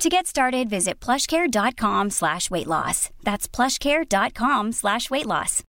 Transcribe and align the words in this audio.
To 0.00 0.08
get 0.08 0.26
started, 0.26 0.68
visit 0.70 1.04
plushcare.com 1.04 2.10
slash 2.10 2.50
weight 2.50 2.66
loss. 2.66 3.10
That's 3.24 3.48
plushcare.com 3.56 4.72
slash 4.72 5.10
weight 5.10 5.26
loss. 5.26 5.62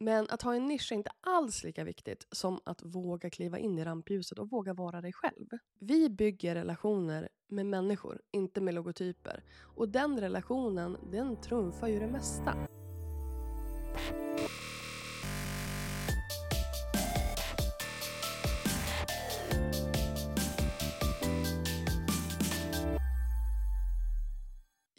Men 0.00 0.26
att 0.30 0.42
ha 0.42 0.54
en 0.54 0.66
nisch 0.66 0.92
är 0.92 0.96
inte 0.96 1.10
alls 1.20 1.64
lika 1.64 1.84
viktigt 1.84 2.26
som 2.32 2.60
att 2.64 2.82
våga 2.82 3.30
kliva 3.30 3.58
in 3.58 3.78
i 3.78 3.84
rampljuset 3.84 4.38
och 4.38 4.50
våga 4.50 4.74
vara 4.74 5.00
dig 5.00 5.12
själv. 5.12 5.46
Vi 5.80 6.10
bygger 6.10 6.54
relationer 6.54 7.28
med 7.48 7.66
människor, 7.66 8.20
inte 8.32 8.60
med 8.60 8.74
logotyper. 8.74 9.44
Och 9.76 9.88
den 9.88 10.20
relationen, 10.20 10.96
den 11.12 11.40
trumfar 11.40 11.88
ju 11.88 11.98
det 11.98 12.06
mesta. 12.06 12.54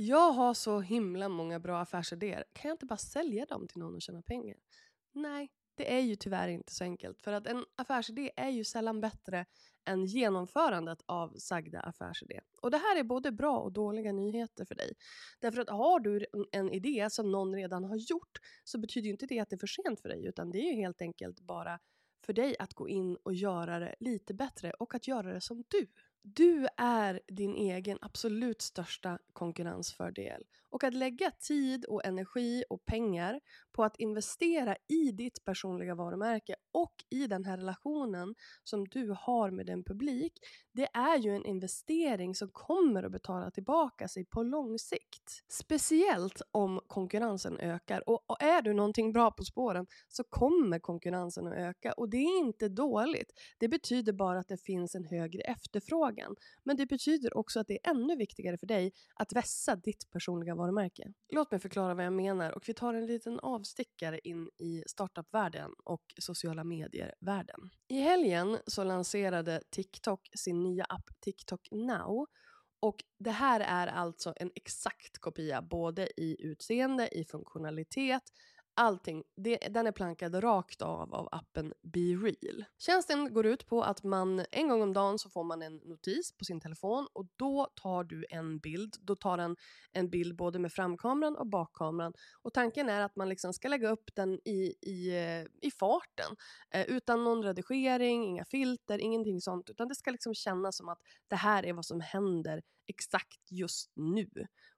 Jag 0.07 0.31
har 0.31 0.53
så 0.53 0.79
himla 0.79 1.29
många 1.29 1.59
bra 1.59 1.79
affärsidéer. 1.79 2.43
Kan 2.53 2.69
jag 2.69 2.73
inte 2.75 2.85
bara 2.85 2.97
sälja 2.97 3.45
dem 3.45 3.67
till 3.67 3.79
någon 3.79 3.95
och 3.95 4.01
tjäna 4.01 4.21
pengar? 4.21 4.57
Nej, 5.13 5.51
det 5.75 5.93
är 5.93 5.99
ju 5.99 6.15
tyvärr 6.15 6.47
inte 6.47 6.73
så 6.73 6.83
enkelt. 6.83 7.21
För 7.21 7.33
att 7.33 7.47
en 7.47 7.65
affärsidé 7.75 8.31
är 8.35 8.49
ju 8.49 8.63
sällan 8.63 9.01
bättre 9.01 9.45
än 9.85 10.05
genomförandet 10.05 11.01
av 11.05 11.33
sagda 11.37 11.79
affärsidé. 11.79 12.39
Och 12.61 12.71
det 12.71 12.77
här 12.77 12.99
är 12.99 13.03
både 13.03 13.31
bra 13.31 13.59
och 13.59 13.71
dåliga 13.71 14.11
nyheter 14.11 14.65
för 14.65 14.75
dig. 14.75 14.93
Därför 15.39 15.61
att 15.61 15.69
har 15.69 15.99
du 15.99 16.25
en 16.51 16.71
idé 16.71 17.09
som 17.09 17.31
någon 17.31 17.55
redan 17.55 17.83
har 17.83 17.95
gjort 17.95 18.37
så 18.63 18.79
betyder 18.79 19.05
ju 19.05 19.11
inte 19.11 19.25
det 19.25 19.39
att 19.39 19.49
det 19.49 19.55
är 19.55 19.59
för 19.59 19.67
sent 19.67 20.01
för 20.01 20.09
dig 20.09 20.25
utan 20.25 20.51
det 20.51 20.59
är 20.59 20.71
ju 20.71 20.81
helt 20.81 21.01
enkelt 21.01 21.39
bara 21.39 21.79
för 22.25 22.33
dig 22.33 22.55
att 22.59 22.73
gå 22.73 22.89
in 22.89 23.17
och 23.23 23.33
göra 23.33 23.79
det 23.79 23.95
lite 23.99 24.33
bättre 24.33 24.71
och 24.71 24.95
att 24.95 25.07
göra 25.07 25.33
det 25.33 25.41
som 25.41 25.63
du. 25.67 25.87
Du 26.21 26.67
är 26.77 27.19
din 27.27 27.55
egen 27.55 27.97
absolut 28.01 28.61
största 28.61 29.19
konkurrensfördel. 29.33 30.43
Och 30.77 30.83
att 30.83 30.93
lägga 30.93 31.31
tid 31.31 31.85
och 31.85 32.05
energi 32.05 32.63
och 32.69 32.85
pengar 32.85 33.39
på 33.71 33.83
att 33.83 33.99
investera 33.99 34.75
i 34.87 35.11
ditt 35.11 35.45
personliga 35.45 35.95
varumärke 35.95 36.55
och 36.71 36.93
i 37.09 37.27
den 37.27 37.45
här 37.45 37.57
relationen 37.57 38.35
som 38.63 38.87
du 38.87 39.15
har 39.19 39.51
med 39.51 39.65
din 39.65 39.83
publik, 39.83 40.33
det 40.71 40.87
är 40.93 41.17
ju 41.17 41.35
en 41.35 41.45
investering 41.45 42.35
som 42.35 42.49
kommer 42.49 43.03
att 43.03 43.11
betala 43.11 43.51
tillbaka 43.51 44.07
sig 44.07 44.25
på 44.25 44.43
lång 44.43 44.79
sikt. 44.79 45.43
Speciellt 45.47 46.41
om 46.51 46.79
konkurrensen 46.87 47.59
ökar. 47.59 48.09
Och, 48.09 48.29
och 48.29 48.41
är 48.43 48.61
du 48.61 48.73
någonting 48.73 49.11
bra 49.11 49.31
på 49.31 49.43
spåren 49.43 49.87
så 50.07 50.23
kommer 50.23 50.79
konkurrensen 50.79 51.47
att 51.47 51.53
öka 51.53 51.93
och 51.93 52.09
det 52.09 52.17
är 52.17 52.39
inte 52.39 52.69
dåligt. 52.69 53.31
Det 53.57 53.67
betyder 53.67 54.13
bara 54.13 54.39
att 54.39 54.47
det 54.47 54.57
finns 54.57 54.95
en 54.95 55.05
högre 55.05 55.41
efterfrågan. 55.41 56.35
Men 56.63 56.77
det 56.77 56.85
betyder 56.85 57.37
också 57.37 57.59
att 57.59 57.67
det 57.67 57.79
är 57.83 57.91
ännu 57.91 58.15
viktigare 58.15 58.57
för 58.57 58.67
dig 58.67 58.91
att 59.15 59.33
vässa 59.33 59.75
ditt 59.75 60.11
personliga 60.11 60.55
varumärke. 60.55 60.66
Låt 61.29 61.51
mig 61.51 61.59
förklara 61.59 61.93
vad 61.93 62.05
jag 62.05 62.13
menar 62.13 62.51
och 62.51 62.69
vi 62.69 62.73
tar 62.73 62.93
en 62.93 63.05
liten 63.05 63.39
avstickare 63.39 64.19
in 64.23 64.49
i 64.59 64.83
startupvärlden 64.87 65.71
och 65.83 66.03
sociala 66.21 66.63
medier-världen. 66.63 67.69
I 67.87 68.01
helgen 68.01 68.57
så 68.67 68.83
lanserade 68.83 69.61
TikTok 69.69 70.29
sin 70.35 70.63
nya 70.63 70.83
app 70.83 71.09
TikTok 71.19 71.67
Now 71.71 72.27
och 72.79 72.95
det 73.19 73.31
här 73.31 73.59
är 73.59 73.87
alltså 73.87 74.33
en 74.35 74.51
exakt 74.55 75.17
kopia 75.19 75.61
både 75.61 76.09
i 76.17 76.35
utseende, 76.39 77.17
i 77.17 77.25
funktionalitet, 77.25 78.23
allting, 78.77 79.23
det, 79.35 79.57
den 79.57 79.87
är 79.87 79.91
plankad 79.91 80.43
rakt 80.43 80.81
av 80.81 81.13
av 81.13 81.29
appen 81.31 81.73
BeReal. 81.81 82.65
Tjänsten 82.77 83.33
går 83.33 83.45
ut 83.45 83.67
på 83.67 83.83
att 83.83 84.03
man 84.03 84.45
en 84.51 84.69
gång 84.69 84.81
om 84.81 84.93
dagen 84.93 85.19
så 85.19 85.29
får 85.29 85.43
man 85.43 85.61
en 85.61 85.75
notis 85.75 86.37
på 86.37 86.45
sin 86.45 86.61
telefon 86.61 87.07
och 87.13 87.25
då 87.35 87.67
tar 87.75 88.03
du 88.03 88.25
en 88.29 88.59
bild. 88.59 88.95
Då 88.99 89.15
tar 89.15 89.37
den 89.37 89.55
en 89.91 90.09
bild 90.09 90.35
både 90.35 90.59
med 90.59 90.73
framkameran 90.73 91.35
och 91.35 91.47
bakkameran 91.47 92.13
och 92.41 92.53
tanken 92.53 92.89
är 92.89 93.01
att 93.01 93.15
man 93.15 93.29
liksom 93.29 93.53
ska 93.53 93.67
lägga 93.67 93.89
upp 93.89 94.09
den 94.15 94.39
i, 94.45 94.73
i, 94.81 95.09
eh, 95.09 95.67
i 95.67 95.71
farten 95.79 96.35
eh, 96.71 96.85
utan 96.85 97.23
någon 97.23 97.43
redigering, 97.43 98.23
inga 98.23 98.45
filter, 98.45 98.99
ingenting 98.99 99.41
sånt 99.41 99.69
utan 99.69 99.87
det 99.87 99.95
ska 99.95 100.11
liksom 100.11 100.33
kännas 100.33 100.77
som 100.77 100.89
att 100.89 100.99
det 101.27 101.35
här 101.35 101.65
är 101.65 101.73
vad 101.73 101.85
som 101.85 102.01
händer 102.01 102.61
exakt 102.87 103.51
just 103.51 103.91
nu 103.95 104.29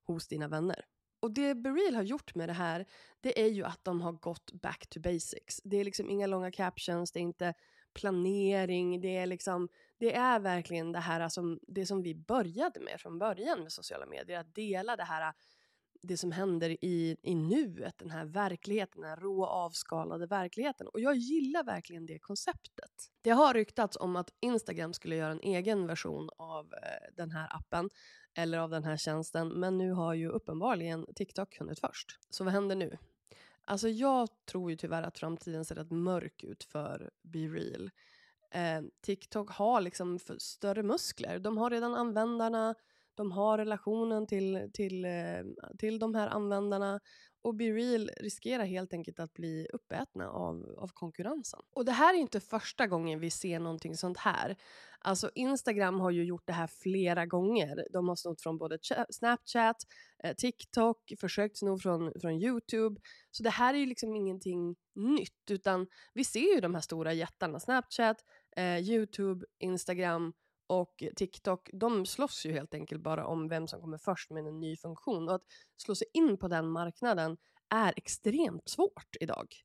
hos 0.03 0.27
dina 0.27 0.47
vänner. 0.47 0.85
Och 1.19 1.31
det 1.31 1.55
Bereal 1.55 1.95
har 1.95 2.03
gjort 2.03 2.35
med 2.35 2.49
det 2.49 2.53
här, 2.53 2.85
det 3.21 3.41
är 3.41 3.47
ju 3.47 3.63
att 3.63 3.83
de 3.83 4.01
har 4.01 4.11
gått 4.11 4.51
back 4.51 4.87
to 4.89 4.99
basics. 4.99 5.61
Det 5.63 5.77
är 5.77 5.83
liksom 5.83 6.09
inga 6.09 6.27
långa 6.27 6.51
captions, 6.51 7.11
det 7.11 7.19
är 7.19 7.21
inte 7.21 7.53
planering, 7.93 9.01
det 9.01 9.17
är 9.17 9.25
liksom, 9.25 9.69
det 9.97 10.15
är 10.15 10.39
verkligen 10.39 10.91
det 10.91 10.99
här 10.99 11.29
som, 11.29 11.59
det 11.67 11.85
som 11.85 12.01
vi 12.01 12.15
började 12.15 12.79
med 12.79 13.01
från 13.01 13.19
början 13.19 13.63
med 13.63 13.71
sociala 13.71 14.05
medier, 14.05 14.39
att 14.39 14.55
dela 14.55 14.95
det 14.95 15.03
här 15.03 15.33
det 16.01 16.17
som 16.17 16.31
händer 16.31 16.69
i, 16.69 17.17
i 17.21 17.35
nuet, 17.35 17.97
den 17.97 18.09
här 18.09 18.25
verkligheten, 18.25 19.01
den 19.01 19.09
här 19.09 19.17
rå 19.17 19.45
avskalade 19.45 20.27
verkligheten. 20.27 20.87
Och 20.87 20.99
jag 20.99 21.15
gillar 21.15 21.63
verkligen 21.63 22.05
det 22.05 22.19
konceptet. 22.19 23.11
Det 23.21 23.29
har 23.29 23.53
ryktats 23.53 23.97
om 23.97 24.15
att 24.15 24.33
Instagram 24.39 24.93
skulle 24.93 25.15
göra 25.15 25.31
en 25.31 25.41
egen 25.41 25.87
version 25.87 26.29
av 26.37 26.73
eh, 26.73 27.13
den 27.15 27.31
här 27.31 27.55
appen 27.55 27.89
eller 28.39 28.57
av 28.57 28.69
den 28.69 28.83
här 28.83 28.97
tjänsten. 28.97 29.47
Men 29.47 29.77
nu 29.77 29.91
har 29.91 30.13
ju 30.13 30.29
uppenbarligen 30.29 31.05
TikTok 31.15 31.59
hunnit 31.59 31.79
först. 31.79 32.19
Så 32.29 32.43
vad 32.43 32.53
händer 32.53 32.75
nu? 32.75 32.97
Alltså 33.65 33.89
jag 33.89 34.29
tror 34.45 34.71
ju 34.71 34.77
tyvärr 34.77 35.03
att 35.03 35.17
framtiden 35.17 35.65
ser 35.65 35.75
rätt 35.75 35.91
mörk 35.91 36.43
ut 36.43 36.63
för 36.63 37.09
BeReal. 37.21 37.91
Eh, 38.51 38.81
TikTok 39.01 39.49
har 39.51 39.81
liksom 39.81 40.19
större 40.37 40.83
muskler. 40.83 41.39
De 41.39 41.57
har 41.57 41.69
redan 41.69 41.95
användarna, 41.95 42.75
de 43.15 43.31
har 43.31 43.57
relationen 43.57 44.27
till, 44.27 44.69
till, 44.73 45.05
eh, 45.05 45.43
till 45.77 45.99
de 45.99 46.15
här 46.15 46.27
användarna 46.27 46.99
och 47.41 47.55
BeReal 47.55 48.09
riskerar 48.17 48.65
helt 48.65 48.93
enkelt 48.93 49.19
att 49.19 49.33
bli 49.33 49.67
uppätna 49.73 50.29
av, 50.29 50.75
av 50.77 50.87
konkurrensen. 50.93 51.59
Och 51.75 51.85
det 51.85 51.91
här 51.91 52.13
är 52.13 52.17
inte 52.17 52.39
första 52.39 52.87
gången 52.87 53.19
vi 53.19 53.29
ser 53.29 53.59
någonting 53.59 53.95
sånt 53.95 54.17
här. 54.17 54.55
Alltså 54.99 55.29
Instagram 55.35 55.99
har 55.99 56.11
ju 56.11 56.23
gjort 56.23 56.47
det 56.47 56.53
här 56.53 56.67
flera 56.67 57.25
gånger. 57.25 57.87
De 57.93 58.07
har 58.07 58.15
snott 58.15 58.41
från 58.41 58.57
både 58.57 58.77
Snapchat, 59.09 59.75
eh, 60.23 60.35
TikTok, 60.35 61.13
försökt 61.19 61.57
sno 61.57 61.79
från, 61.79 62.11
från 62.21 62.33
YouTube. 62.33 63.01
Så 63.31 63.43
det 63.43 63.49
här 63.49 63.73
är 63.73 63.77
ju 63.77 63.85
liksom 63.85 64.15
ingenting 64.15 64.75
nytt 64.95 65.51
utan 65.51 65.87
vi 66.13 66.23
ser 66.23 66.55
ju 66.55 66.61
de 66.61 66.73
här 66.73 66.81
stora 66.81 67.13
jättarna 67.13 67.59
Snapchat, 67.59 68.17
eh, 68.55 68.79
YouTube, 68.79 69.45
Instagram 69.59 70.33
och 70.69 71.03
TikTok, 71.15 71.69
de 71.73 72.05
slåss 72.05 72.45
ju 72.45 72.51
helt 72.51 72.73
enkelt 72.73 73.01
bara 73.01 73.27
om 73.27 73.47
vem 73.47 73.67
som 73.67 73.81
kommer 73.81 73.97
först 73.97 74.29
med 74.29 74.47
en 74.47 74.59
ny 74.59 74.77
funktion. 74.77 75.29
Och 75.29 75.35
att 75.35 75.43
slå 75.77 75.95
sig 75.95 76.07
in 76.13 76.37
på 76.37 76.47
den 76.47 76.69
marknaden 76.69 77.37
är 77.69 77.93
extremt 77.97 78.69
svårt 78.69 79.15
idag. 79.19 79.55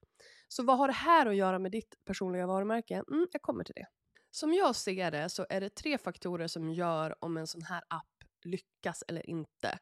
Så 0.48 0.62
vad 0.62 0.78
har 0.78 0.88
det 0.88 0.94
här 0.94 1.26
att 1.26 1.36
göra 1.36 1.58
med 1.58 1.72
ditt 1.72 1.94
personliga 2.04 2.46
varumärke? 2.46 2.94
Mm, 3.10 3.26
jag 3.32 3.42
kommer 3.42 3.64
till 3.64 3.74
det. 3.74 3.86
Som 4.30 4.54
jag 4.54 4.76
ser 4.76 5.10
det 5.10 5.28
så 5.28 5.46
är 5.48 5.60
det 5.60 5.74
tre 5.74 5.98
faktorer 5.98 6.46
som 6.46 6.70
gör 6.70 7.24
om 7.24 7.36
en 7.36 7.46
sån 7.46 7.62
här 7.62 7.82
app 7.88 8.24
lyckas 8.44 9.04
eller 9.08 9.30
inte. 9.30 9.78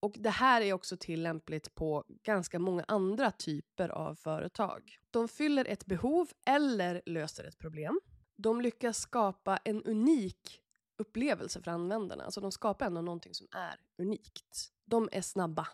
Och 0.00 0.14
det 0.18 0.30
här 0.30 0.60
är 0.60 0.72
också 0.72 0.96
tillämpligt 0.96 1.74
på 1.74 2.04
ganska 2.08 2.58
många 2.58 2.84
andra 2.88 3.30
typer 3.30 3.88
av 3.88 4.14
företag. 4.14 4.98
De 5.10 5.28
fyller 5.28 5.64
ett 5.64 5.86
behov 5.86 6.28
eller 6.46 7.02
löser 7.06 7.44
ett 7.44 7.58
problem. 7.58 8.00
De 8.36 8.60
lyckas 8.60 8.98
skapa 8.98 9.56
en 9.56 9.82
unik 9.82 10.63
upplevelse 10.96 11.62
för 11.62 11.70
användarna. 11.70 12.24
Alltså 12.24 12.40
de 12.40 12.52
skapar 12.52 12.86
ändå 12.86 13.00
någonting 13.00 13.34
som 13.34 13.46
är 13.50 13.76
unikt. 13.98 14.72
De 14.84 15.08
är 15.12 15.20
snabba 15.20 15.68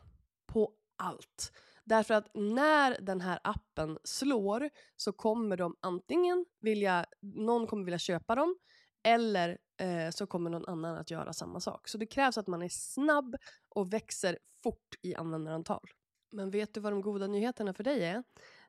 på 0.47 0.73
allt. 0.97 1.53
Därför 1.85 2.15
att 2.15 2.31
när 2.35 3.01
den 3.01 3.21
här 3.21 3.39
appen 3.45 3.99
slår 4.05 4.71
så 4.97 5.13
kommer 5.13 5.57
de 5.57 5.77
antingen 5.81 6.47
vilja, 6.61 7.07
någon 7.21 7.67
kommer 7.67 7.85
vilja 7.85 7.99
köpa 7.99 8.35
dem 8.35 8.57
eller 9.03 9.59
eh, 9.81 10.11
så 10.11 10.27
kommer 10.27 10.51
någon 10.51 10.67
annan 10.67 10.97
att 10.97 11.11
göra 11.11 11.33
samma 11.33 11.61
sak. 11.61 11.89
Så 11.89 11.99
det 11.99 12.07
krävs 12.07 12.39
att 12.39 12.47
man 12.47 12.63
är 12.63 12.69
snabb 12.69 13.37
och 13.69 13.93
växer 13.93 14.39
fort 14.63 14.95
i 15.03 15.15
användarantal. 15.15 15.91
Men 16.33 16.51
vet 16.51 16.75
du 16.75 16.81
vad 16.81 16.93
de 16.93 17.01
goda 17.01 17.27
nyheterna 17.27 17.75
för 17.75 17.85
dig 17.85 18.05
är? 18.05 18.23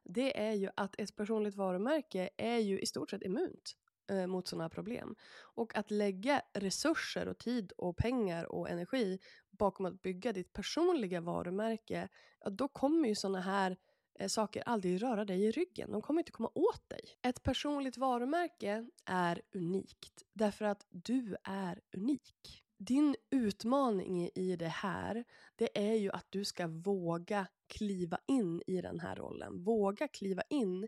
Det 0.03 0.41
är 0.41 0.53
ju 0.53 0.69
att 0.75 0.95
ett 0.97 1.15
personligt 1.15 1.55
varumärke 1.55 2.29
är 2.37 2.57
ju 2.57 2.79
i 2.79 2.85
stort 2.85 3.09
sett 3.09 3.23
immunt 3.23 3.75
eh, 4.09 4.27
mot 4.27 4.47
sådana 4.47 4.63
här 4.63 4.69
problem. 4.69 5.15
Och 5.39 5.75
att 5.75 5.91
lägga 5.91 6.41
resurser 6.53 7.27
och 7.27 7.37
tid 7.37 7.71
och 7.71 7.97
pengar 7.97 8.51
och 8.51 8.69
energi 8.69 9.19
bakom 9.49 9.85
att 9.85 10.01
bygga 10.01 10.33
ditt 10.33 10.53
personliga 10.53 11.21
varumärke, 11.21 12.09
ja, 12.39 12.49
då 12.49 12.67
kommer 12.67 13.09
ju 13.09 13.15
sådana 13.15 13.41
här 13.41 13.77
eh, 14.19 14.27
saker 14.27 14.63
aldrig 14.65 15.03
röra 15.03 15.25
dig 15.25 15.43
i 15.43 15.51
ryggen. 15.51 15.91
De 15.91 16.01
kommer 16.01 16.21
inte 16.21 16.31
komma 16.31 16.51
åt 16.55 16.89
dig. 16.89 17.01
Ett 17.21 17.43
personligt 17.43 17.97
varumärke 17.97 18.89
är 19.05 19.41
unikt 19.53 20.23
därför 20.33 20.65
att 20.65 20.85
du 20.89 21.35
är 21.43 21.81
unik. 21.97 22.63
Din 22.77 23.15
utmaning 23.29 24.29
i 24.35 24.55
det 24.55 24.67
här, 24.67 25.23
det 25.55 25.89
är 25.89 25.93
ju 25.93 26.11
att 26.11 26.25
du 26.29 26.45
ska 26.45 26.67
våga 26.67 27.47
kliva 27.67 28.19
in 28.27 28.61
i 28.67 28.81
den 28.81 28.99
här 28.99 29.15
rollen. 29.15 29.63
Våga 29.63 30.07
kliva 30.07 30.41
in 30.49 30.87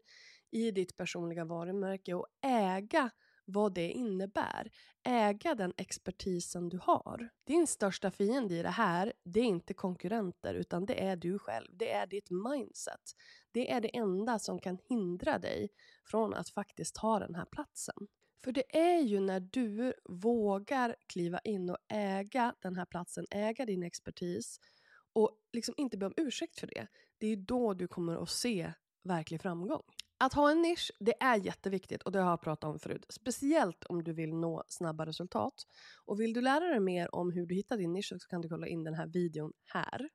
i 0.54 0.72
ditt 0.72 0.98
personliga 0.98 1.46
varumärke 1.46 2.14
och 2.14 2.28
äga 2.42 3.10
vad 3.46 3.74
det 3.74 3.92
innebär. 3.92 4.72
Äga 5.04 5.56
den 5.56 5.74
expertisen 5.78 6.70
du 6.70 6.80
har. 6.84 7.30
Din 7.44 7.68
största 7.68 8.12
fiende 8.12 8.56
i 8.56 8.62
det 8.62 8.70
här, 8.70 9.14
det 9.24 9.40
är 9.40 9.44
inte 9.44 9.74
konkurrenter 9.74 10.54
utan 10.54 10.86
det 10.86 11.04
är 11.04 11.16
du 11.16 11.40
själv. 11.40 11.68
Det 11.74 11.92
är 11.92 12.08
ditt 12.08 12.30
mindset. 12.30 13.16
Det 13.52 13.72
är 13.72 13.82
det 13.82 13.98
enda 13.98 14.40
som 14.40 14.60
kan 14.60 14.78
hindra 14.90 15.40
dig 15.40 15.70
från 16.06 16.34
att 16.34 16.50
faktiskt 16.50 16.96
ta 16.96 17.20
den 17.20 17.36
här 17.36 17.46
platsen. 17.46 18.08
För 18.44 18.52
det 18.52 18.78
är 18.78 19.00
ju 19.00 19.20
när 19.20 19.40
du 19.40 19.94
vågar 20.04 20.96
kliva 21.08 21.40
in 21.40 21.70
och 21.70 21.78
äga 21.88 22.56
den 22.62 22.76
här 22.76 22.86
platsen, 22.86 23.26
äga 23.32 23.66
din 23.66 23.84
expertis 23.84 24.60
och 25.14 25.32
liksom 25.54 25.74
inte 25.78 25.98
be 25.98 26.06
om 26.06 26.14
ursäkt 26.18 26.60
för 26.60 26.68
det. 26.68 26.88
Det 27.18 27.28
är 27.28 27.36
då 27.36 27.74
du 27.74 27.88
kommer 27.88 28.24
att 28.24 28.30
se 28.30 28.74
verklig 29.04 29.42
framgång. 29.42 29.84
Att 30.24 30.34
ha 30.34 30.52
en 30.52 30.62
nisch, 30.62 30.92
det 31.00 31.14
är 31.24 31.36
jätteviktigt 31.36 32.04
och 32.04 32.12
det 32.12 32.20
har 32.20 32.30
jag 32.30 32.42
pratat 32.42 32.70
om 32.70 32.80
förut. 32.80 33.06
Speciellt 33.10 33.84
om 33.84 34.04
du 34.04 34.14
vill 34.14 34.36
nå 34.36 34.64
snabba 34.68 35.06
resultat. 35.06 35.54
Och 36.06 36.20
vill 36.20 36.34
du 36.34 36.42
lära 36.42 36.66
dig 36.66 36.80
mer 36.80 37.16
om 37.16 37.32
hur 37.32 37.46
du 37.46 37.56
hittar 37.56 37.78
din 37.78 37.94
nisch 37.94 38.14
så 38.20 38.28
kan 38.28 38.42
du 38.42 38.50
kolla 38.50 38.68
in 38.68 38.84
den 38.84 38.94
här 38.94 39.08
videon 39.08 39.54
här. 39.74 40.10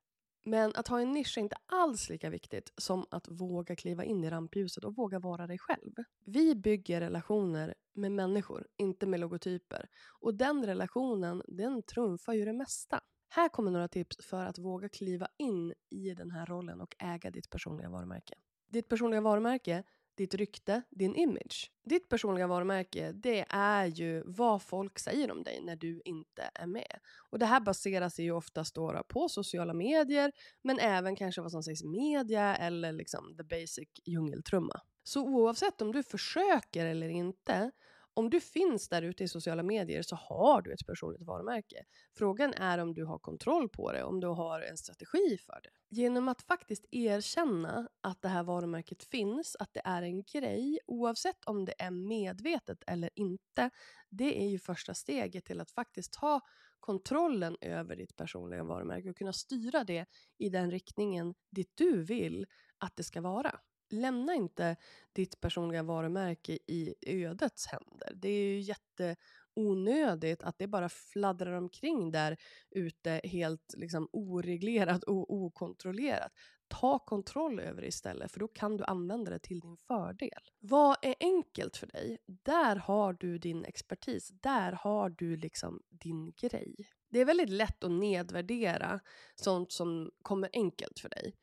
Men 0.45 0.73
att 0.75 0.89
ha 0.89 1.01
en 1.01 1.13
nisch 1.13 1.39
är 1.39 1.43
inte 1.43 1.57
alls 1.67 2.09
lika 2.09 2.31
viktigt 2.31 2.73
som 2.77 3.07
att 3.11 3.29
våga 3.29 3.77
kliva 3.77 4.05
in 4.05 4.25
i 4.25 4.31
rampljuset 4.31 4.85
och 4.85 4.97
våga 4.97 5.19
vara 5.19 5.47
dig 5.47 5.59
själv. 5.59 5.93
Vi 6.25 6.55
bygger 6.55 7.01
relationer 7.01 7.75
med 7.95 8.13
människor, 8.13 8.67
inte 8.77 9.07
med 9.07 9.21
logotyper. 9.21 9.89
Och 10.21 10.35
den 10.35 10.67
relationen, 10.67 11.43
den 11.49 11.83
trumfar 11.83 12.33
ju 12.33 12.45
det 12.45 12.53
mesta. 12.53 13.01
Här 13.29 13.49
kommer 13.49 13.71
några 13.71 13.89
tips 13.89 14.17
för 14.27 14.47
att 14.47 14.59
våga 14.59 14.89
kliva 14.89 15.29
in 15.39 15.75
i 15.91 16.15
den 16.15 16.31
här 16.31 16.47
rollen 16.47 16.81
och 16.81 16.97
äga 16.99 17.31
ditt 17.31 17.51
personliga 17.51 17.91
varumärke. 17.91 18.35
Ditt 18.71 18.89
personliga 18.89 19.21
varumärke 19.21 19.85
ditt 20.19 20.35
rykte, 20.35 20.83
din 20.91 21.15
image. 21.15 21.71
Ditt 21.85 22.09
personliga 22.09 22.47
varumärke, 22.47 23.13
det 23.13 23.47
är 23.49 23.87
ju 23.87 24.23
vad 24.27 24.63
folk 24.63 24.99
säger 24.99 25.31
om 25.31 25.43
dig 25.43 25.61
när 25.63 25.77
du 25.77 26.03
inte 26.05 26.51
är 26.55 26.67
med. 26.67 26.99
Och 27.31 27.39
det 27.39 27.47
här 27.47 27.61
baseras 27.61 28.19
ju 28.19 28.33
oftast 28.33 28.75
då 28.75 29.03
på 29.09 29.29
sociala 29.29 29.75
medier, 29.75 30.33
men 30.63 30.79
även 30.79 31.17
kanske 31.17 31.41
vad 31.41 31.51
som 31.51 31.63
sägs 31.63 31.83
i 31.83 31.89
media 31.89 32.57
eller 32.57 32.93
liksom 32.93 33.37
the 33.37 33.45
basic 33.45 33.89
djungeltrumma. 34.05 34.81
Så 35.03 35.23
oavsett 35.23 35.83
om 35.83 35.93
du 35.93 36.03
försöker 36.03 36.87
eller 36.87 37.09
inte 37.09 37.71
om 38.19 38.31
du 38.31 38.41
finns 38.41 38.89
där 38.89 39.03
ute 39.03 39.25
i 39.25 39.29
sociala 39.29 39.63
medier 39.63 40.03
så 40.03 40.17
har 40.17 40.63
du 40.63 40.73
ett 40.73 40.87
personligt 40.87 41.23
varumärke. 41.23 41.85
Frågan 42.17 42.55
är 42.55 42.79
om 42.79 42.95
du 42.95 43.05
har 43.05 43.19
kontroll 43.19 43.69
på 43.69 43.93
det, 43.93 44.03
om 44.03 44.21
du 44.21 44.27
har 44.27 44.61
en 44.61 44.77
strategi 44.77 45.39
för 45.47 45.61
det. 45.63 45.71
Genom 45.97 46.29
att 46.29 46.43
faktiskt 46.43 46.85
erkänna 46.91 47.89
att 48.01 48.23
det 48.23 48.29
här 48.29 48.43
varumärket 48.43 49.03
finns, 49.03 49.57
att 49.61 49.69
det 49.73 49.81
är 49.85 50.03
en 50.03 50.23
grej, 50.23 50.79
oavsett 50.87 51.45
om 51.45 51.65
det 51.65 51.75
är 51.79 51.91
medvetet 51.91 52.83
eller 52.87 53.11
inte, 53.15 53.71
det 54.09 54.43
är 54.43 54.49
ju 54.49 54.59
första 54.59 54.95
steget 54.95 55.45
till 55.45 55.61
att 55.61 55.71
faktiskt 55.71 56.13
ta 56.13 56.41
kontrollen 56.81 57.57
över 57.61 57.97
ditt 57.97 58.17
personliga 58.17 58.65
varumärke 58.65 59.11
och 59.11 59.17
kunna 59.17 59.33
styra 59.33 59.85
det 59.85 60.07
i 60.39 60.49
den 60.49 60.71
riktningen 60.71 61.35
dit 61.51 61.73
du 61.75 62.03
vill 62.03 62.47
att 62.79 62.97
det 62.97 63.05
ska 63.05 63.21
vara 63.21 63.61
lämna 63.91 64.35
inte 64.35 64.77
ditt 65.13 65.41
personliga 65.41 65.83
varumärke 65.83 66.59
i 66.67 66.95
ödets 67.07 67.67
händer. 67.67 68.13
Det 68.15 68.29
är 68.29 68.45
ju 68.45 68.61
jätteonödigt 68.61 70.43
att 70.43 70.59
det 70.59 70.67
bara 70.67 70.89
fladdrar 70.89 71.53
omkring 71.53 72.11
där 72.11 72.37
ute 72.71 73.21
helt 73.25 73.75
liksom 73.77 74.09
oreglerat 74.13 75.05
och 75.05 75.35
okontrollerat. 75.35 76.33
Ta 76.69 76.99
kontroll 76.99 77.61
över 77.61 77.81
det 77.81 77.89
istället 77.89 78.33
för 78.33 78.41
då 78.41 78.49
kan 78.49 78.77
du 78.77 78.85
använda 78.85 79.31
det 79.31 79.39
till 79.39 79.61
din 79.61 79.77
fördel. 79.77 80.43
Vad 80.59 80.97
är 81.03 81.15
enkelt 81.21 81.77
för 81.77 81.87
dig? 81.87 82.19
Där 82.27 82.77
har 82.77 83.13
du 83.13 83.39
din 83.39 83.65
expertis. 83.65 84.29
Där 84.29 84.73
har 84.73 85.11
du 85.11 85.37
liksom 85.37 85.83
din 85.89 86.33
grej. 86.33 86.75
Det 87.11 87.21
är 87.21 87.25
väldigt 87.25 87.51
lätt 87.51 87.85
att 87.85 87.91
nedvärdera 87.91 89.01
sånt 89.35 89.73
som 89.73 90.11
kommer 90.23 90.51
enkelt 90.53 90.99
för 90.99 91.09
dig. 91.09 91.35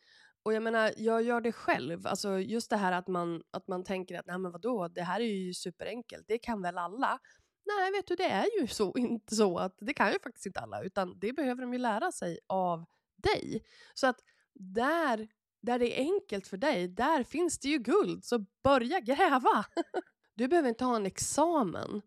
Och 0.46 0.54
jag 0.54 0.64
menar, 0.64 0.94
jag 0.98 1.24
gör 1.24 1.42
det 1.42 1.52
själv. 1.52 2.08
Alltså 2.08 2.40
just 2.40 2.70
det 2.70 2.78
här 2.78 2.92
att 2.92 3.08
man, 3.08 3.44
att 3.52 3.68
man 3.68 3.84
tänker 3.84 4.20
att 4.20 4.26
nej 4.26 4.38
men 4.38 4.52
vadå, 4.52 4.88
det 4.88 5.02
här 5.02 5.20
är 5.20 5.26
ju 5.26 5.54
superenkelt, 5.54 6.26
det 6.28 6.38
kan 6.38 6.62
väl 6.62 6.78
alla? 6.78 7.20
Nej, 7.66 7.92
vet 7.92 8.08
du, 8.08 8.16
det 8.16 8.30
är 8.30 8.62
ju 8.62 8.68
så, 8.68 8.94
inte 8.98 9.36
så 9.36 9.58
att 9.58 9.78
det 9.82 9.94
kan 9.94 10.12
ju 10.12 10.20
faktiskt 10.24 10.46
inte 10.46 10.60
alla, 10.60 10.84
utan 10.84 11.20
det 11.20 11.34
behöver 11.34 11.62
de 11.62 11.74
ju 11.74 11.80
lära 11.80 12.12
sig 12.12 12.40
av 12.48 12.86
dig. 13.18 13.64
Så 13.94 14.08
att 14.08 14.20
där, 14.54 15.28
där 15.62 15.80
det 15.80 16.00
är 16.00 16.04
enkelt 16.04 16.48
för 16.48 16.58
dig, 16.58 16.88
där 16.88 17.24
finns 17.24 17.60
det 17.60 17.68
ju 17.68 17.78
guld, 17.78 18.26
så 18.26 18.46
börja 18.64 19.00
gräva! 19.00 19.66
Du 20.38 20.48
behöver 20.48 20.70
inte 20.70 20.86
ha 20.86 20.96
en 20.96 21.06
examen 21.06 22.02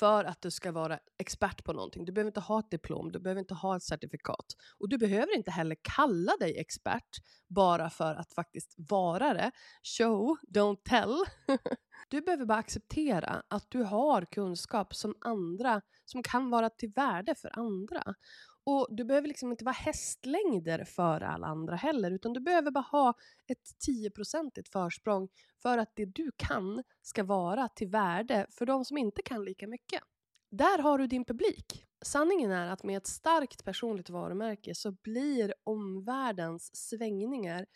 för 0.00 0.24
att 0.24 0.42
du 0.42 0.50
ska 0.50 0.72
vara 0.72 0.98
expert 1.18 1.64
på 1.64 1.72
någonting. 1.72 2.04
Du 2.04 2.12
behöver 2.12 2.28
inte 2.28 2.40
ha 2.40 2.60
ett 2.60 2.70
diplom, 2.70 3.12
du 3.12 3.20
behöver 3.20 3.40
inte 3.40 3.54
ha 3.54 3.76
ett 3.76 3.82
certifikat. 3.82 4.46
Och 4.78 4.88
du 4.88 4.98
behöver 4.98 5.36
inte 5.36 5.50
heller 5.50 5.76
kalla 5.82 6.32
dig 6.40 6.58
expert 6.58 7.16
bara 7.48 7.90
för 7.90 8.14
att 8.14 8.32
faktiskt 8.32 8.74
vara 8.76 9.34
det. 9.34 9.50
Show, 9.98 10.36
don't 10.54 10.78
tell. 10.84 11.16
du 12.08 12.20
behöver 12.20 12.44
bara 12.44 12.58
acceptera 12.58 13.42
att 13.48 13.70
du 13.70 13.82
har 13.82 14.24
kunskap 14.24 14.94
som 14.94 15.14
andra, 15.20 15.82
som 16.04 16.22
kan 16.22 16.50
vara 16.50 16.70
till 16.70 16.92
värde 16.96 17.34
för 17.34 17.58
andra. 17.58 18.14
Och 18.64 18.86
du 18.90 19.04
behöver 19.04 19.28
liksom 19.28 19.50
inte 19.50 19.64
vara 19.64 19.72
hästlängder 19.72 20.84
före 20.84 21.28
alla 21.28 21.46
andra 21.46 21.76
heller, 21.76 22.10
utan 22.10 22.32
du 22.32 22.40
behöver 22.40 22.70
bara 22.70 22.86
ha 22.90 23.14
ett 23.46 23.88
10-procentigt 23.88 24.68
försprång 24.72 25.28
för 25.62 25.78
att 25.78 25.92
det 25.94 26.04
du 26.04 26.30
kan 26.36 26.82
ska 27.02 27.24
vara 27.24 27.68
till 27.68 27.88
värde 27.88 28.46
för 28.50 28.66
de 28.66 28.84
som 28.84 28.98
inte 28.98 29.22
kan 29.22 29.44
lika 29.44 29.66
mycket. 29.66 30.02
Där 30.50 30.78
har 30.78 30.98
du 30.98 31.06
din 31.06 31.24
publik. 31.24 31.86
Sanningen 32.04 32.50
är 32.50 32.66
att 32.66 32.82
med 32.82 32.96
ett 32.96 33.06
starkt 33.06 33.64
personligt 33.64 34.10
varumärke 34.10 34.74
så 34.74 34.92
blir 34.92 35.54
omvärldens 35.64 36.76
svängningar 36.76 37.66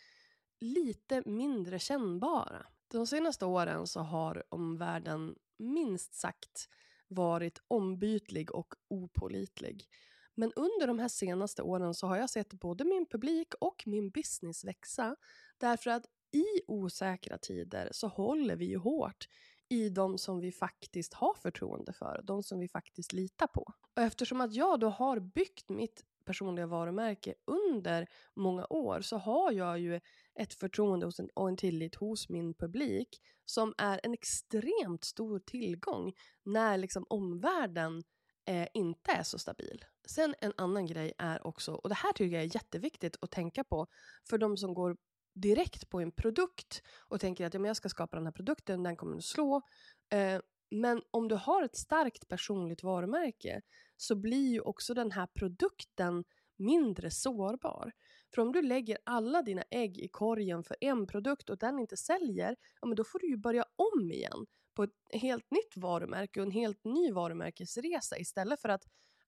lite 0.59 1.23
mindre 1.25 1.79
kännbara. 1.79 2.65
De 2.87 3.07
senaste 3.07 3.45
åren 3.45 3.87
så 3.87 3.99
har 3.99 4.43
omvärlden 4.49 5.35
minst 5.57 6.13
sagt 6.13 6.69
varit 7.07 7.61
ombytlig 7.67 8.51
och 8.55 8.73
opolitlig. 8.87 9.87
Men 10.35 10.53
under 10.55 10.87
de 10.87 10.99
här 10.99 11.07
senaste 11.07 11.61
åren 11.61 11.93
så 11.93 12.07
har 12.07 12.17
jag 12.17 12.29
sett 12.29 12.53
både 12.53 12.83
min 12.83 13.05
publik 13.05 13.53
och 13.59 13.83
min 13.85 14.09
business 14.09 14.65
växa. 14.65 15.15
Därför 15.57 15.89
att 15.89 16.05
i 16.31 16.61
osäkra 16.67 17.37
tider 17.37 17.89
så 17.91 18.07
håller 18.07 18.55
vi 18.55 18.65
ju 18.65 18.77
hårt 18.77 19.27
i 19.69 19.89
de 19.89 20.17
som 20.17 20.39
vi 20.39 20.51
faktiskt 20.51 21.13
har 21.13 21.33
förtroende 21.33 21.93
för, 21.93 22.21
de 22.23 22.43
som 22.43 22.59
vi 22.59 22.67
faktiskt 22.67 23.13
litar 23.13 23.47
på. 23.47 23.73
Och 23.95 24.01
eftersom 24.01 24.41
att 24.41 24.53
jag 24.53 24.79
då 24.79 24.89
har 24.89 25.19
byggt 25.19 25.69
mitt 25.69 26.03
personliga 26.25 26.67
varumärke 26.67 27.33
under 27.45 28.07
många 28.35 28.65
år 28.69 29.01
så 29.01 29.17
har 29.17 29.51
jag 29.51 29.79
ju 29.79 30.01
ett 30.39 30.53
förtroende 30.53 31.11
och 31.33 31.49
en 31.49 31.57
tillit 31.57 31.95
hos 31.95 32.29
min 32.29 32.53
publik 32.53 33.21
som 33.45 33.73
är 33.77 33.99
en 34.03 34.13
extremt 34.13 35.03
stor 35.03 35.39
tillgång 35.39 36.13
när 36.43 36.77
liksom 36.77 37.05
omvärlden 37.09 38.03
eh, 38.45 38.67
inte 38.73 39.11
är 39.11 39.23
så 39.23 39.39
stabil. 39.39 39.85
Sen 40.07 40.35
en 40.41 40.53
annan 40.57 40.85
grej 40.85 41.13
är 41.17 41.47
också, 41.47 41.73
och 41.73 41.89
det 41.89 41.95
här 41.95 42.13
tycker 42.13 42.35
jag 42.35 42.43
är 42.43 42.55
jätteviktigt 42.55 43.17
att 43.21 43.31
tänka 43.31 43.63
på 43.63 43.87
för 44.29 44.37
de 44.37 44.57
som 44.57 44.73
går 44.73 44.97
direkt 45.35 45.89
på 45.89 45.99
en 45.99 46.11
produkt 46.11 46.81
och 46.99 47.19
tänker 47.19 47.45
att 47.45 47.53
ja, 47.53 47.59
men 47.59 47.67
jag 47.67 47.77
ska 47.77 47.89
skapa 47.89 48.17
den 48.17 48.25
här 48.25 48.33
produkten, 48.33 48.83
den 48.83 48.95
kommer 48.95 49.17
att 49.17 49.23
slå. 49.23 49.61
Eh, 50.09 50.39
men 50.71 51.01
om 51.11 51.27
du 51.27 51.35
har 51.35 51.63
ett 51.63 51.75
starkt 51.75 52.27
personligt 52.27 52.83
varumärke 52.83 53.61
så 53.97 54.15
blir 54.15 54.51
ju 54.51 54.61
också 54.61 54.93
den 54.93 55.11
här 55.11 55.27
produkten 55.27 56.23
mindre 56.57 57.11
sårbar. 57.11 57.91
För 58.35 58.41
om 58.41 58.51
du 58.51 58.61
lägger 58.61 58.97
alla 59.03 59.41
dina 59.41 59.63
ägg 59.69 59.97
i 59.97 60.07
korgen 60.07 60.63
för 60.63 60.77
en 60.81 61.07
produkt 61.07 61.49
och 61.49 61.57
den 61.57 61.79
inte 61.79 61.97
säljer, 61.97 62.55
ja 62.81 62.87
men 62.87 62.95
då 62.95 63.03
får 63.03 63.19
du 63.19 63.27
ju 63.27 63.37
börja 63.37 63.65
om 63.75 64.11
igen 64.11 64.45
på 64.73 64.83
ett 64.83 64.91
helt 65.13 65.51
nytt 65.51 65.77
varumärke 65.77 66.39
och 66.39 66.45
en 66.45 66.51
helt 66.51 66.83
ny 66.83 67.11
varumärkesresa 67.11 68.17
istället 68.17 68.61
för 68.61 68.69
att 68.69 68.83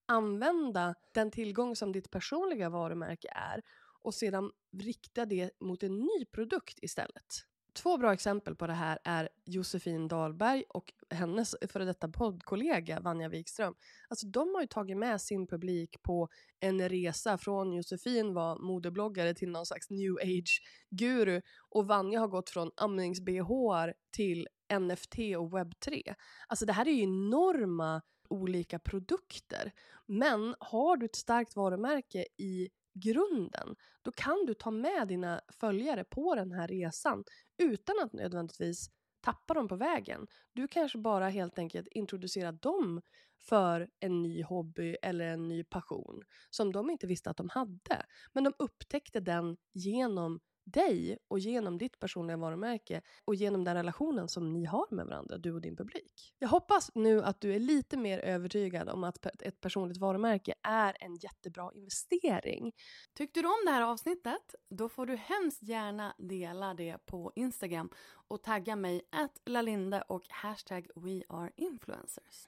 använda 0.05 0.95
den 1.13 1.31
tillgång 1.31 1.75
som 1.75 1.91
ditt 1.91 2.11
personliga 2.11 2.69
varumärke 2.69 3.27
är 3.35 3.61
och 4.01 4.13
sedan 4.13 4.51
rikta 4.77 5.25
det 5.25 5.51
mot 5.59 5.83
en 5.83 5.99
ny 5.99 6.25
produkt 6.31 6.79
istället. 6.81 7.45
Två 7.77 7.97
bra 7.97 8.13
exempel 8.13 8.55
på 8.55 8.67
det 8.67 8.73
här 8.73 8.99
är 9.03 9.29
Josefin 9.45 10.07
Dahlberg 10.07 10.63
och 10.69 10.93
hennes 11.09 11.55
före 11.67 11.85
detta 11.85 12.07
poddkollega 12.07 12.99
Vanja 12.99 13.29
Wikström. 13.29 13.75
Alltså 14.07 14.27
de 14.27 14.55
har 14.55 14.61
ju 14.61 14.67
tagit 14.67 14.97
med 14.97 15.21
sin 15.21 15.47
publik 15.47 16.03
på 16.03 16.29
en 16.59 16.89
resa 16.89 17.37
från 17.37 17.73
Josefin 17.73 18.33
var 18.33 18.55
modebloggare 18.55 19.33
till 19.33 19.49
någon 19.49 19.65
slags 19.65 19.89
new 19.89 20.13
age-guru 20.13 21.41
och 21.69 21.87
Vanja 21.87 22.19
har 22.19 22.27
gått 22.27 22.49
från 22.49 22.71
amnings-bh 22.77 23.93
till 24.11 24.47
NFT 24.79 25.15
och 25.15 25.51
webb3. 25.51 26.15
Alltså 26.47 26.65
det 26.65 26.73
här 26.73 26.87
är 26.87 26.91
ju 26.91 27.03
enorma 27.03 28.01
olika 28.29 28.79
produkter. 28.79 29.71
Men 30.05 30.55
har 30.59 30.97
du 30.97 31.05
ett 31.05 31.15
starkt 31.15 31.55
varumärke 31.55 32.25
i 32.37 32.69
grunden, 32.99 33.75
då 34.01 34.11
kan 34.11 34.45
du 34.45 34.53
ta 34.53 34.71
med 34.71 35.07
dina 35.07 35.41
följare 35.47 36.03
på 36.03 36.35
den 36.35 36.51
här 36.51 36.67
resan 36.67 37.23
utan 37.57 37.95
att 38.03 38.13
nödvändigtvis 38.13 38.89
tappa 39.21 39.53
dem 39.53 39.67
på 39.67 39.75
vägen. 39.75 40.27
Du 40.53 40.67
kanske 40.67 40.97
bara 40.97 41.29
helt 41.29 41.59
enkelt 41.59 41.87
introducerar 41.87 42.51
dem 42.51 43.01
för 43.39 43.89
en 43.99 44.21
ny 44.21 44.43
hobby 44.43 44.95
eller 45.01 45.25
en 45.25 45.47
ny 45.47 45.63
passion 45.63 46.23
som 46.49 46.71
de 46.71 46.89
inte 46.89 47.07
visste 47.07 47.29
att 47.29 47.37
de 47.37 47.49
hade. 47.49 48.05
Men 48.33 48.43
de 48.43 48.53
upptäckte 48.59 49.19
den 49.19 49.57
genom 49.73 50.39
dig 50.73 51.17
och 51.27 51.39
genom 51.39 51.77
ditt 51.77 51.99
personliga 51.99 52.37
varumärke 52.37 53.01
och 53.25 53.35
genom 53.35 53.63
den 53.63 53.75
relationen 53.75 54.27
som 54.27 54.53
ni 54.53 54.65
har 54.65 54.87
med 54.91 55.05
varandra, 55.05 55.37
du 55.37 55.53
och 55.53 55.61
din 55.61 55.75
publik. 55.75 56.33
Jag 56.39 56.47
hoppas 56.47 56.91
nu 56.95 57.23
att 57.23 57.41
du 57.41 57.53
är 57.53 57.59
lite 57.59 57.97
mer 57.97 58.19
övertygad 58.19 58.89
om 58.89 59.03
att 59.03 59.25
ett 59.25 59.61
personligt 59.61 59.97
varumärke 59.97 60.53
är 60.63 60.97
en 60.99 61.15
jättebra 61.15 61.71
investering. 61.73 62.73
Tyckte 63.13 63.41
du 63.41 63.47
om 63.47 63.65
det 63.65 63.71
här 63.71 63.81
avsnittet? 63.81 64.55
Då 64.69 64.89
får 64.89 65.05
du 65.05 65.15
hemskt 65.15 65.63
gärna 65.63 66.15
dela 66.17 66.73
det 66.73 66.97
på 67.05 67.31
Instagram 67.35 67.89
och 68.27 68.43
tagga 68.43 68.75
mig 68.75 69.01
att 69.11 69.41
lalinde 69.45 70.01
och 70.01 70.23
hashtag 70.29 70.87
weareinfluencers. 70.95 72.47